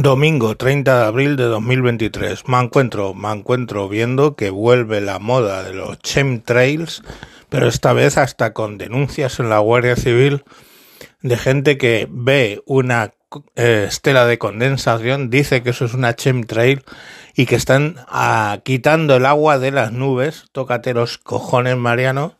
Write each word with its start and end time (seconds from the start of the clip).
Domingo 0.00 0.56
30 0.56 1.00
de 1.00 1.04
abril 1.04 1.36
de 1.36 1.44
2023. 1.44 2.48
Me 2.48 2.58
encuentro, 2.58 3.12
me 3.12 3.30
encuentro 3.30 3.90
viendo 3.90 4.36
que 4.36 4.48
vuelve 4.48 5.02
la 5.02 5.18
moda 5.18 5.62
de 5.62 5.74
los 5.74 5.98
chemtrails, 5.98 7.02
pero 7.50 7.68
esta 7.68 7.92
vez 7.92 8.16
hasta 8.16 8.54
con 8.54 8.78
denuncias 8.78 9.38
en 9.38 9.50
la 9.50 9.58
Guardia 9.58 9.94
Civil 9.94 10.44
de 11.20 11.36
gente 11.36 11.76
que 11.76 12.08
ve 12.10 12.62
una 12.64 13.12
eh, 13.54 13.84
estela 13.86 14.24
de 14.24 14.38
condensación, 14.38 15.28
dice 15.28 15.62
que 15.62 15.70
eso 15.70 15.84
es 15.84 15.92
una 15.92 16.16
chemtrail 16.16 16.82
y 17.36 17.44
que 17.44 17.56
están 17.56 17.96
ah, 18.08 18.60
quitando 18.64 19.16
el 19.16 19.26
agua 19.26 19.58
de 19.58 19.72
las 19.72 19.92
nubes. 19.92 20.46
Tócate 20.52 20.94
los 20.94 21.18
cojones, 21.18 21.76
Mariano. 21.76 22.38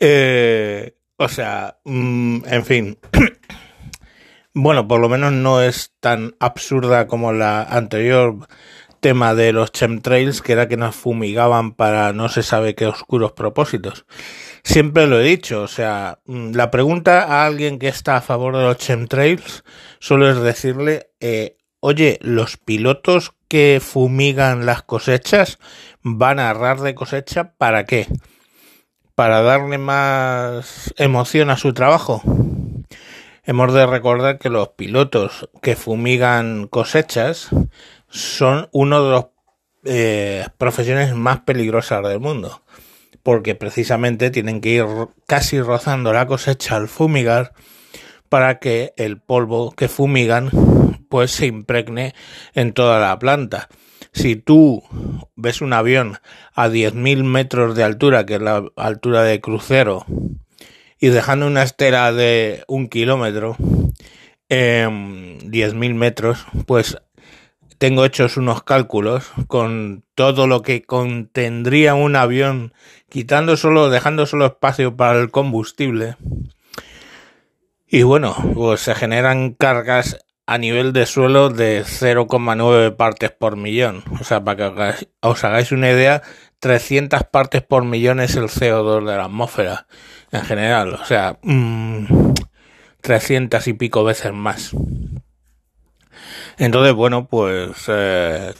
Eh, 0.00 0.96
o 1.18 1.28
sea, 1.28 1.78
mm, 1.84 2.38
en 2.46 2.64
fin. 2.64 2.98
Bueno, 4.54 4.86
por 4.86 5.00
lo 5.00 5.08
menos 5.08 5.32
no 5.32 5.62
es 5.62 5.92
tan 6.00 6.34
absurda 6.38 7.06
como 7.06 7.32
la 7.32 7.62
anterior 7.62 8.36
tema 9.00 9.34
de 9.34 9.52
los 9.52 9.72
chemtrails, 9.72 10.42
que 10.42 10.52
era 10.52 10.68
que 10.68 10.76
nos 10.76 10.94
fumigaban 10.94 11.72
para 11.72 12.12
no 12.12 12.28
se 12.28 12.42
sabe 12.42 12.74
qué 12.74 12.86
oscuros 12.86 13.32
propósitos. 13.32 14.04
Siempre 14.62 15.06
lo 15.06 15.18
he 15.18 15.24
dicho, 15.24 15.62
o 15.62 15.68
sea, 15.68 16.20
mm, 16.26 16.52
la 16.52 16.70
pregunta 16.70 17.24
a 17.24 17.46
alguien 17.46 17.78
que 17.78 17.88
está 17.88 18.16
a 18.16 18.20
favor 18.20 18.56
de 18.56 18.62
los 18.62 18.76
chemtrails 18.76 19.64
solo 19.98 20.30
es 20.30 20.38
decirle, 20.40 21.10
eh, 21.20 21.56
oye, 21.80 22.18
los 22.20 22.58
pilotos 22.58 23.32
que 23.48 23.80
fumigan 23.82 24.66
las 24.66 24.82
cosechas 24.82 25.58
van 26.02 26.38
a 26.38 26.50
arrar 26.50 26.80
de 26.80 26.94
cosecha 26.94 27.54
para 27.56 27.86
qué? 27.86 28.06
Para 29.14 29.42
darle 29.42 29.78
más 29.78 30.94
emoción 30.96 31.50
a 31.50 31.56
su 31.56 31.72
trabajo. 31.72 32.22
Hemos 33.44 33.74
de 33.74 33.86
recordar 33.86 34.38
que 34.38 34.50
los 34.50 34.68
pilotos 34.68 35.48
que 35.62 35.74
fumigan 35.74 36.68
cosechas 36.68 37.48
son 38.08 38.68
uno 38.70 39.02
de 39.02 39.10
los 39.10 39.26
eh, 39.84 40.46
profesiones 40.58 41.16
más 41.16 41.40
peligrosas 41.40 42.06
del 42.06 42.20
mundo, 42.20 42.62
porque 43.24 43.56
precisamente 43.56 44.30
tienen 44.30 44.60
que 44.60 44.68
ir 44.68 44.86
casi 45.26 45.60
rozando 45.60 46.12
la 46.12 46.28
cosecha 46.28 46.76
al 46.76 46.86
fumigar 46.86 47.52
para 48.28 48.60
que 48.60 48.94
el 48.96 49.20
polvo 49.20 49.72
que 49.72 49.88
fumigan 49.88 50.48
pues 51.08 51.32
se 51.32 51.46
impregne 51.46 52.14
en 52.54 52.72
toda 52.72 53.00
la 53.00 53.18
planta. 53.18 53.68
Si 54.12 54.36
tú 54.36 54.84
ves 55.34 55.60
un 55.60 55.72
avión 55.72 56.18
a 56.54 56.68
10.000 56.68 57.24
metros 57.24 57.74
de 57.74 57.82
altura, 57.82 58.24
que 58.24 58.36
es 58.36 58.40
la 58.40 58.62
altura 58.76 59.24
de 59.24 59.40
crucero, 59.40 60.06
y 61.02 61.08
dejando 61.08 61.48
una 61.48 61.64
estela 61.64 62.12
de 62.12 62.62
un 62.68 62.88
kilómetro, 62.88 63.56
eh, 64.48 64.86
10.000 64.88 65.94
metros, 65.94 66.46
pues 66.64 66.96
tengo 67.78 68.04
hechos 68.04 68.36
unos 68.36 68.62
cálculos 68.62 69.32
con 69.48 70.04
todo 70.14 70.46
lo 70.46 70.62
que 70.62 70.84
contendría 70.84 71.96
un 71.96 72.14
avión, 72.14 72.72
quitando 73.08 73.56
solo, 73.56 73.90
dejando 73.90 74.26
solo 74.26 74.46
espacio 74.46 74.96
para 74.96 75.18
el 75.18 75.32
combustible. 75.32 76.14
Y 77.88 78.04
bueno, 78.04 78.36
pues 78.54 78.82
se 78.82 78.94
generan 78.94 79.54
cargas 79.54 80.24
a 80.46 80.58
nivel 80.58 80.92
de 80.92 81.06
suelo 81.06 81.50
de 81.50 81.84
0,9 81.84 82.96
partes 82.96 83.30
por 83.30 83.56
millón. 83.56 84.02
O 84.20 84.24
sea, 84.24 84.42
para 84.42 84.72
que 84.74 85.08
os 85.20 85.44
hagáis 85.44 85.72
una 85.72 85.90
idea, 85.90 86.22
300 86.60 87.24
partes 87.24 87.62
por 87.62 87.84
millón 87.84 88.20
es 88.20 88.36
el 88.36 88.44
CO2 88.44 89.04
de 89.06 89.16
la 89.16 89.24
atmósfera 89.24 89.86
en 90.30 90.42
general, 90.42 90.94
o 90.94 91.04
sea, 91.04 91.38
mmm, 91.42 92.32
300 93.02 93.66
y 93.68 93.72
pico 93.74 94.04
veces 94.04 94.32
más. 94.32 94.74
Entonces, 96.58 96.94
bueno, 96.94 97.26
pues... 97.26 97.70
Eh, 97.88 98.54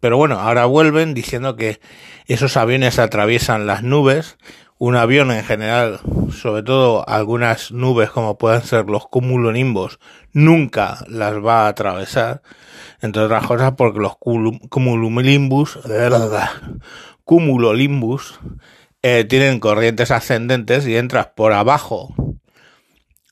pero 0.00 0.16
bueno, 0.16 0.38
ahora 0.40 0.64
vuelven 0.64 1.14
diciendo 1.14 1.56
que 1.56 1.80
esos 2.26 2.56
aviones 2.56 2.98
atraviesan 2.98 3.66
las 3.66 3.82
nubes. 3.82 4.38
Un 4.82 4.96
avión 4.96 5.30
en 5.30 5.44
general, 5.44 6.00
sobre 6.32 6.62
todo 6.62 7.06
algunas 7.06 7.70
nubes 7.70 8.08
como 8.08 8.38
pueden 8.38 8.62
ser 8.62 8.86
los 8.86 9.06
cumulonimbos, 9.06 9.98
nunca 10.32 11.04
las 11.06 11.34
va 11.34 11.66
a 11.66 11.68
atravesar. 11.68 12.40
Entre 13.02 13.20
otras 13.20 13.46
cosas 13.46 13.74
porque 13.76 13.98
los 13.98 14.16
cumulonimbus, 14.16 15.78
cumulolimbus 17.24 18.40
eh, 19.02 19.26
tienen 19.28 19.60
corrientes 19.60 20.10
ascendentes 20.10 20.86
y 20.86 20.96
entras 20.96 21.26
por 21.26 21.52
abajo 21.52 22.14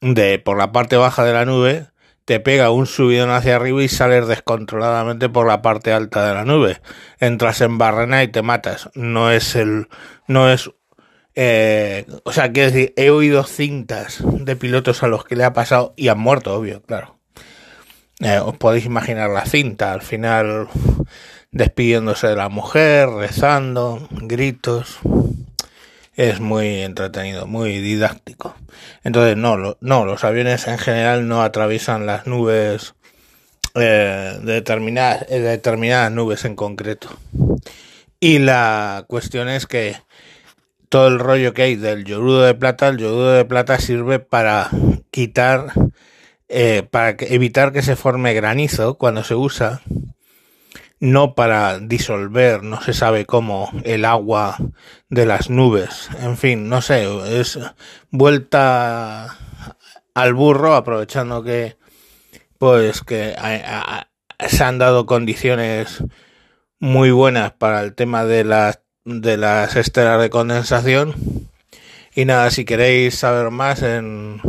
de 0.02 0.38
por 0.38 0.58
la 0.58 0.70
parte 0.70 0.98
baja 0.98 1.24
de 1.24 1.32
la 1.32 1.46
nube 1.46 1.86
te 2.26 2.40
pega 2.40 2.70
un 2.70 2.84
subidón 2.84 3.30
hacia 3.30 3.56
arriba 3.56 3.82
y 3.82 3.88
sales 3.88 4.28
descontroladamente 4.28 5.30
por 5.30 5.46
la 5.46 5.62
parte 5.62 5.94
alta 5.94 6.28
de 6.28 6.34
la 6.34 6.44
nube 6.44 6.82
entras 7.20 7.62
en 7.62 7.78
barrena 7.78 8.22
y 8.22 8.28
te 8.28 8.42
matas 8.42 8.90
no 8.94 9.30
es 9.30 9.56
el 9.56 9.88
no 10.26 10.50
es 10.50 10.70
eh, 11.40 12.04
o 12.24 12.32
sea 12.32 12.50
quiero 12.50 12.72
decir 12.72 12.92
he 12.96 13.10
oído 13.10 13.44
cintas 13.44 14.24
de 14.24 14.56
pilotos 14.56 15.04
a 15.04 15.06
los 15.06 15.24
que 15.24 15.36
le 15.36 15.44
ha 15.44 15.52
pasado 15.52 15.94
y 15.96 16.08
han 16.08 16.18
muerto 16.18 16.52
obvio 16.52 16.82
claro 16.82 17.18
eh, 18.20 18.40
os 18.40 18.56
podéis 18.56 18.84
imaginar 18.84 19.30
la 19.30 19.46
cinta 19.46 19.92
al 19.92 20.02
final 20.02 20.68
despidiéndose 21.52 22.28
de 22.28 22.36
la 22.36 22.48
mujer, 22.48 23.08
rezando, 23.08 24.08
gritos. 24.10 24.98
Es 26.14 26.40
muy 26.40 26.82
entretenido, 26.82 27.46
muy 27.46 27.78
didáctico. 27.78 28.56
Entonces, 29.04 29.36
no, 29.36 29.76
no, 29.80 30.04
los 30.04 30.24
aviones 30.24 30.66
en 30.66 30.78
general 30.78 31.28
no 31.28 31.42
atraviesan 31.42 32.06
las 32.06 32.26
nubes 32.26 32.94
eh, 33.76 34.36
determinadas, 34.42 35.26
eh, 35.28 35.38
determinadas 35.38 36.10
nubes 36.10 36.44
en 36.44 36.56
concreto. 36.56 37.08
Y 38.18 38.40
la 38.40 39.04
cuestión 39.06 39.48
es 39.48 39.66
que 39.66 39.94
todo 40.88 41.08
el 41.08 41.18
rollo 41.18 41.54
que 41.54 41.62
hay 41.62 41.76
del 41.76 42.04
yorudo 42.04 42.42
de 42.42 42.54
plata, 42.54 42.88
el 42.88 42.98
yorudo 42.98 43.32
de 43.32 43.44
plata 43.44 43.78
sirve 43.78 44.18
para 44.18 44.70
quitar, 45.10 45.72
eh, 46.48 46.82
para 46.90 47.16
evitar 47.20 47.72
que 47.72 47.82
se 47.82 47.96
forme 47.96 48.34
granizo 48.34 48.96
cuando 48.98 49.24
se 49.24 49.34
usa 49.34 49.82
no 51.00 51.34
para 51.34 51.78
disolver, 51.78 52.62
no 52.62 52.82
se 52.82 52.92
sabe 52.92 53.24
cómo, 53.24 53.70
el 53.84 54.04
agua 54.04 54.56
de 55.08 55.26
las 55.26 55.50
nubes. 55.50 56.08
En 56.20 56.36
fin, 56.36 56.68
no 56.68 56.82
sé, 56.82 57.06
es 57.40 57.58
vuelta 58.10 59.36
al 60.14 60.34
burro 60.34 60.74
aprovechando 60.74 61.42
que 61.42 61.76
pues 62.58 63.02
que 63.02 63.36
se 64.48 64.64
han 64.64 64.78
dado 64.78 65.06
condiciones 65.06 66.02
muy 66.80 67.10
buenas 67.12 67.52
para 67.52 67.82
el 67.82 67.94
tema 67.94 68.24
de 68.24 68.44
las 68.44 68.80
de 69.08 69.38
las 69.38 69.74
estelas 69.74 70.20
de 70.20 70.28
condensación 70.28 71.14
y 72.14 72.26
nada 72.26 72.50
si 72.50 72.64
queréis 72.66 73.14
saber 73.14 73.50
más 73.50 73.82
en 73.82 74.42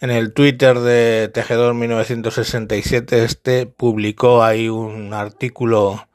en 0.00 0.10
el 0.10 0.34
Twitter 0.34 0.80
de 0.80 1.30
Tejedor 1.32 1.72
1967 1.72 3.24
este 3.24 3.64
publicó 3.64 4.44
ahí 4.44 4.68
un 4.68 5.14
artículo 5.14 6.06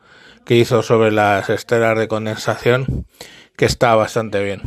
que 0.46 0.58
hizo 0.58 0.84
sobre 0.84 1.12
las 1.12 1.50
estelas 1.50 1.98
de 1.98 2.08
condensación 2.08 3.08
que 3.56 3.66
está 3.66 3.96
bastante 3.96 4.44
bien. 4.44 4.62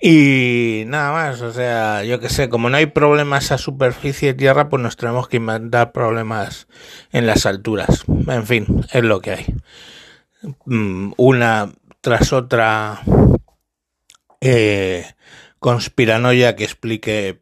Y 0.00 0.84
nada 0.86 1.12
más, 1.12 1.40
o 1.42 1.52
sea, 1.52 2.04
yo 2.04 2.20
que 2.20 2.28
sé, 2.28 2.48
como 2.48 2.70
no 2.70 2.76
hay 2.76 2.86
problemas 2.86 3.50
a 3.50 3.58
superficie 3.58 4.28
de 4.28 4.34
tierra, 4.34 4.68
pues 4.68 4.80
nos 4.80 4.96
tenemos 4.96 5.28
que 5.28 5.38
inventar 5.38 5.90
problemas 5.90 6.68
en 7.10 7.26
las 7.26 7.46
alturas. 7.46 8.04
En 8.28 8.46
fin, 8.46 8.86
es 8.92 9.02
lo 9.02 9.20
que 9.20 9.32
hay. 9.32 9.46
Mm, 10.64 11.12
una 11.16 11.72
tras 12.00 12.32
otra 12.32 13.00
eh, 14.40 15.04
conspiranoia 15.58 16.54
que 16.54 16.64
explique 16.64 17.40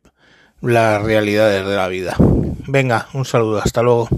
las 0.61 1.03
realidades 1.03 1.67
de 1.67 1.77
la 1.77 1.89
vida. 1.89 2.17
Venga, 2.67 3.09
un 3.13 3.25
saludo, 3.25 3.59
hasta 3.59 3.83
luego. 3.83 4.09